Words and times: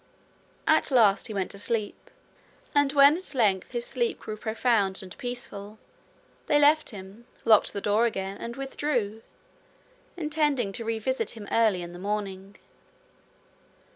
At 0.65 0.89
last 0.89 1.27
he 1.27 1.33
went 1.35 1.51
to 1.51 1.59
sleep, 1.59 2.09
and 2.73 2.91
when 2.93 3.17
at 3.17 3.35
length 3.35 3.69
his 3.69 3.85
sleep 3.85 4.19
grew 4.19 4.35
profound 4.35 5.03
and 5.03 5.15
peaceful, 5.19 5.77
they 6.47 6.57
left 6.57 6.89
him, 6.89 7.27
locked 7.45 7.71
the 7.71 7.81
door 7.81 8.07
again, 8.07 8.35
and 8.39 8.55
withdrew, 8.55 9.21
intending 10.17 10.71
to 10.71 10.83
revisit 10.85 11.37
him 11.37 11.47
early 11.51 11.83
in 11.83 11.93
the 11.93 11.99
morning. 11.99 12.55